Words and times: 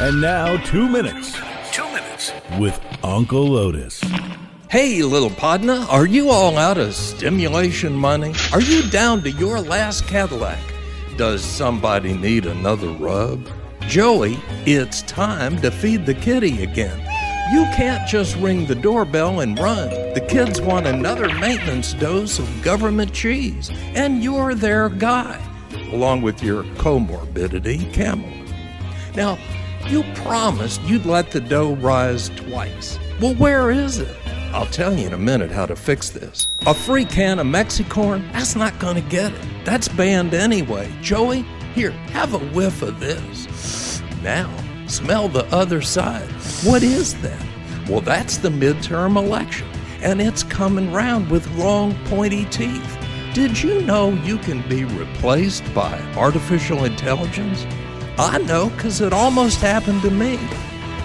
And 0.00 0.22
now, 0.22 0.56
two 0.64 0.88
minutes. 0.88 1.38
Two 1.72 1.84
minutes. 1.92 2.32
With 2.58 2.80
Uncle 3.04 3.54
Otis. 3.54 4.00
Hey, 4.70 5.02
little 5.02 5.28
podna, 5.28 5.86
are 5.90 6.06
you 6.06 6.30
all 6.30 6.56
out 6.56 6.78
of 6.78 6.94
stimulation 6.94 7.92
money? 7.92 8.32
Are 8.50 8.62
you 8.62 8.80
down 8.88 9.20
to 9.24 9.30
your 9.30 9.60
last 9.60 10.06
Cadillac? 10.06 10.58
Does 11.18 11.44
somebody 11.44 12.14
need 12.14 12.46
another 12.46 12.88
rub? 12.88 13.46
Joey, 13.88 14.38
it's 14.64 15.02
time 15.02 15.60
to 15.60 15.70
feed 15.70 16.06
the 16.06 16.14
kitty 16.14 16.62
again. 16.62 16.98
You 17.52 17.64
can't 17.76 18.08
just 18.08 18.36
ring 18.36 18.64
the 18.64 18.74
doorbell 18.74 19.40
and 19.40 19.58
run. 19.58 19.90
The 20.14 20.26
kids 20.30 20.62
want 20.62 20.86
another 20.86 21.28
maintenance 21.34 21.92
dose 21.92 22.38
of 22.38 22.62
government 22.62 23.12
cheese, 23.12 23.70
and 23.94 24.24
you're 24.24 24.54
their 24.54 24.88
guy, 24.88 25.38
along 25.92 26.22
with 26.22 26.42
your 26.42 26.64
comorbidity, 26.78 27.92
camel. 27.92 28.30
Now, 29.14 29.36
you 29.90 30.04
promised 30.14 30.80
you'd 30.82 31.04
let 31.04 31.32
the 31.32 31.40
dough 31.40 31.74
rise 31.76 32.28
twice. 32.30 32.98
Well, 33.20 33.34
where 33.34 33.72
is 33.72 33.98
it? 33.98 34.16
I'll 34.52 34.66
tell 34.66 34.96
you 34.96 35.06
in 35.06 35.12
a 35.12 35.18
minute 35.18 35.50
how 35.50 35.66
to 35.66 35.74
fix 35.74 36.10
this. 36.10 36.46
A 36.66 36.74
free 36.74 37.04
can 37.04 37.40
of 37.40 37.46
Mexicorn? 37.46 38.32
That's 38.32 38.54
not 38.54 38.78
gonna 38.78 39.00
get 39.00 39.32
it. 39.32 39.64
That's 39.64 39.88
banned 39.88 40.32
anyway. 40.32 40.92
Joey, 41.02 41.44
here, 41.74 41.90
have 42.12 42.34
a 42.34 42.38
whiff 42.38 42.82
of 42.82 43.00
this. 43.00 44.00
Now, 44.22 44.48
smell 44.86 45.28
the 45.28 45.44
other 45.54 45.82
side. 45.82 46.30
What 46.62 46.84
is 46.84 47.20
that? 47.22 47.46
Well, 47.88 48.00
that's 48.00 48.36
the 48.36 48.48
midterm 48.48 49.16
election, 49.16 49.68
and 50.02 50.20
it's 50.20 50.44
coming 50.44 50.92
round 50.92 51.30
with 51.30 51.52
long, 51.56 51.96
pointy 52.06 52.44
teeth. 52.46 52.96
Did 53.34 53.60
you 53.60 53.82
know 53.82 54.10
you 54.10 54.38
can 54.38 54.66
be 54.68 54.84
replaced 54.84 55.64
by 55.74 56.00
artificial 56.16 56.84
intelligence? 56.84 57.66
I 58.18 58.38
know, 58.38 58.70
because 58.70 59.00
it 59.00 59.12
almost 59.12 59.60
happened 59.60 60.02
to 60.02 60.10
me. 60.10 60.38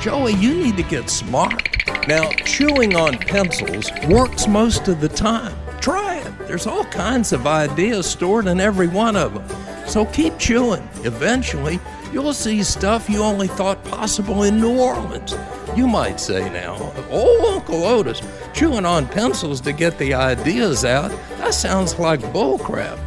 Joey, 0.00 0.34
you 0.34 0.54
need 0.54 0.76
to 0.76 0.82
get 0.82 1.10
smart. 1.10 1.68
Now, 2.06 2.30
chewing 2.44 2.96
on 2.96 3.18
pencils 3.18 3.90
works 4.08 4.46
most 4.46 4.88
of 4.88 5.00
the 5.00 5.08
time. 5.08 5.54
Try 5.80 6.16
it. 6.16 6.38
There's 6.46 6.66
all 6.66 6.84
kinds 6.84 7.32
of 7.32 7.46
ideas 7.46 8.06
stored 8.06 8.46
in 8.46 8.60
every 8.60 8.88
one 8.88 9.16
of 9.16 9.34
them. 9.34 9.86
So 9.86 10.04
keep 10.06 10.38
chewing. 10.38 10.86
Eventually, 11.04 11.80
you'll 12.12 12.32
see 12.32 12.62
stuff 12.62 13.10
you 13.10 13.22
only 13.22 13.48
thought 13.48 13.82
possible 13.84 14.44
in 14.44 14.60
New 14.60 14.78
Orleans. 14.78 15.34
You 15.76 15.86
might 15.86 16.20
say 16.20 16.48
now, 16.50 16.76
oh, 17.10 17.54
Uncle 17.54 17.84
Otis, 17.84 18.22
chewing 18.54 18.86
on 18.86 19.06
pencils 19.06 19.60
to 19.62 19.72
get 19.72 19.98
the 19.98 20.14
ideas 20.14 20.84
out, 20.84 21.10
that 21.38 21.54
sounds 21.54 21.98
like 21.98 22.20
bullcrap. 22.20 22.98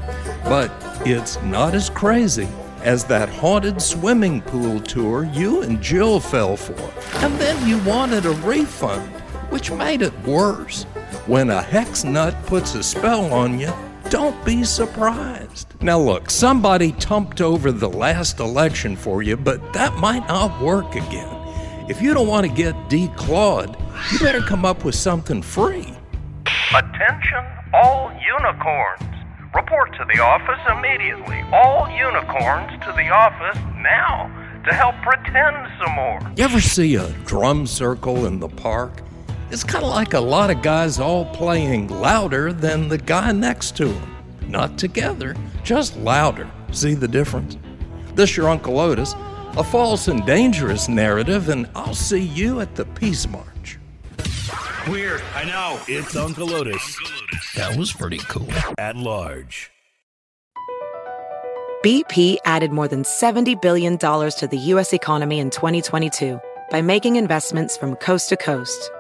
But 0.43 0.71
it's 1.05 1.41
not 1.43 1.73
as 1.73 1.89
crazy 1.89 2.47
as 2.83 3.03
that 3.05 3.29
haunted 3.29 3.81
swimming 3.81 4.41
pool 4.41 4.79
tour 4.79 5.29
you 5.33 5.61
and 5.61 5.81
Jill 5.81 6.19
fell 6.19 6.57
for. 6.57 6.91
And 7.23 7.33
then 7.35 7.67
you 7.67 7.77
wanted 7.83 8.25
a 8.25 8.31
refund, 8.31 9.11
which 9.49 9.71
made 9.71 10.01
it 10.01 10.17
worse. 10.23 10.83
When 11.25 11.49
a 11.49 11.61
hex 11.61 12.03
nut 12.03 12.35
puts 12.45 12.75
a 12.75 12.83
spell 12.83 13.33
on 13.33 13.59
you, 13.59 13.71
don't 14.09 14.43
be 14.43 14.63
surprised. 14.63 15.73
Now, 15.81 15.99
look, 15.99 16.29
somebody 16.29 16.91
tumped 16.93 17.41
over 17.41 17.71
the 17.71 17.89
last 17.89 18.39
election 18.39 18.95
for 18.95 19.23
you, 19.23 19.37
but 19.37 19.73
that 19.73 19.93
might 19.95 20.27
not 20.27 20.61
work 20.61 20.95
again. 20.95 21.37
If 21.89 22.01
you 22.01 22.13
don't 22.13 22.27
want 22.27 22.45
to 22.45 22.53
get 22.53 22.75
declawed, 22.89 23.79
you 24.11 24.19
better 24.19 24.41
come 24.41 24.65
up 24.65 24.83
with 24.83 24.95
something 24.95 25.41
free. 25.41 25.93
Attention, 26.73 27.45
all 27.73 28.11
unicorns. 28.25 29.10
Report 29.53 29.91
to 29.97 30.05
the 30.05 30.21
office 30.23 30.61
immediately. 30.71 31.41
All 31.51 31.89
unicorns 31.89 32.71
to 32.85 32.93
the 32.93 33.09
office 33.09 33.59
now 33.81 34.31
to 34.65 34.73
help 34.73 34.95
pretend 35.01 35.67
some 35.77 35.93
more. 35.93 36.19
You 36.37 36.45
ever 36.45 36.61
see 36.61 36.95
a 36.95 37.09
drum 37.25 37.67
circle 37.67 38.27
in 38.27 38.39
the 38.39 38.47
park? 38.47 39.01
It's 39.49 39.65
kind 39.65 39.83
of 39.83 39.89
like 39.89 40.13
a 40.13 40.21
lot 40.21 40.51
of 40.51 40.61
guys 40.61 40.99
all 40.99 41.25
playing 41.25 41.89
louder 41.89 42.53
than 42.53 42.87
the 42.87 42.97
guy 42.97 43.33
next 43.33 43.75
to 43.77 43.87
them. 43.87 44.15
Not 44.47 44.77
together, 44.77 45.35
just 45.63 45.97
louder. 45.97 46.49
See 46.71 46.93
the 46.93 47.09
difference? 47.09 47.57
This 48.15 48.37
your 48.37 48.47
Uncle 48.47 48.79
Otis, 48.79 49.15
a 49.57 49.63
false 49.65 50.07
and 50.07 50.25
dangerous 50.25 50.87
narrative, 50.87 51.49
and 51.49 51.69
I'll 51.75 51.93
see 51.93 52.21
you 52.21 52.61
at 52.61 52.75
the 52.75 52.85
Peace 52.85 53.27
March. 53.27 53.79
Weird, 54.87 55.21
I 55.35 55.43
know. 55.43 55.79
It's 55.87 56.15
Uncle 56.15 56.53
Otis. 56.53 56.97
That 57.55 57.77
was 57.77 57.93
pretty 57.93 58.17
cool. 58.29 58.51
At 58.79 58.97
large. 58.97 59.69
BP 61.83 62.37
added 62.45 62.71
more 62.71 62.87
than 62.87 63.03
$70 63.03 63.61
billion 63.61 63.97
to 63.97 64.47
the 64.49 64.57
U.S. 64.57 64.93
economy 64.93 65.39
in 65.39 65.49
2022 65.49 66.39
by 66.69 66.81
making 66.81 67.15
investments 67.15 67.77
from 67.77 67.95
coast 67.95 68.29
to 68.29 68.37
coast. 68.37 68.91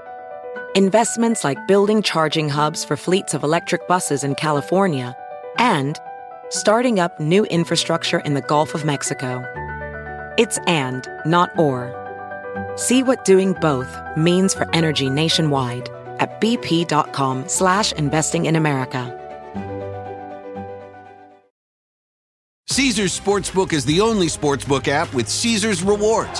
Investments 0.75 1.43
like 1.43 1.67
building 1.67 2.01
charging 2.01 2.49
hubs 2.49 2.83
for 2.83 2.95
fleets 2.95 3.33
of 3.33 3.43
electric 3.43 3.87
buses 3.87 4.23
in 4.23 4.35
California 4.35 5.15
and 5.57 5.99
starting 6.49 6.99
up 6.99 7.19
new 7.19 7.43
infrastructure 7.45 8.19
in 8.19 8.33
the 8.33 8.41
Gulf 8.41 8.73
of 8.73 8.85
Mexico. 8.85 9.43
It's 10.37 10.57
and, 10.67 11.07
not 11.25 11.57
or. 11.57 12.00
See 12.75 13.03
what 13.03 13.25
doing 13.25 13.53
both 13.53 13.97
means 14.15 14.53
for 14.53 14.67
energy 14.73 15.09
nationwide 15.09 15.89
at 16.19 16.39
bp.com 16.39 17.47
slash 17.47 17.91
investing 17.93 18.45
in 18.45 18.55
America. 18.55 19.17
Caesars 22.67 23.19
Sportsbook 23.19 23.73
is 23.73 23.83
the 23.83 23.99
only 23.99 24.27
sportsbook 24.27 24.87
app 24.87 25.13
with 25.13 25.27
Caesars 25.27 25.83
rewards. 25.83 26.39